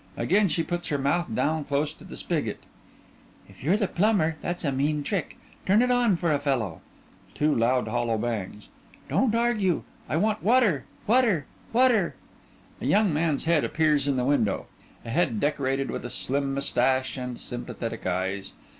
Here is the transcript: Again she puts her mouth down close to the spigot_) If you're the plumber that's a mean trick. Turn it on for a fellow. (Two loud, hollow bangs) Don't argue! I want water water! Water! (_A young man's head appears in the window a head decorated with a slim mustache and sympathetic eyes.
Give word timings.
Again 0.17 0.47
she 0.47 0.63
puts 0.63 0.87
her 0.87 0.97
mouth 0.97 1.27
down 1.35 1.63
close 1.63 1.93
to 1.93 2.03
the 2.03 2.15
spigot_) 2.15 2.55
If 3.47 3.63
you're 3.63 3.77
the 3.77 3.87
plumber 3.87 4.35
that's 4.41 4.65
a 4.65 4.71
mean 4.71 5.03
trick. 5.03 5.37
Turn 5.67 5.83
it 5.83 5.91
on 5.91 6.15
for 6.15 6.31
a 6.31 6.39
fellow. 6.39 6.81
(Two 7.35 7.53
loud, 7.53 7.87
hollow 7.87 8.17
bangs) 8.17 8.69
Don't 9.09 9.35
argue! 9.35 9.83
I 10.09 10.17
want 10.17 10.41
water 10.41 10.85
water! 11.05 11.45
Water! 11.71 12.15
(_A 12.81 12.87
young 12.89 13.13
man's 13.13 13.45
head 13.45 13.63
appears 13.63 14.07
in 14.07 14.15
the 14.15 14.25
window 14.25 14.65
a 15.05 15.11
head 15.11 15.39
decorated 15.39 15.91
with 15.91 16.03
a 16.03 16.09
slim 16.09 16.55
mustache 16.55 17.15
and 17.15 17.37
sympathetic 17.37 18.07
eyes. 18.07 18.53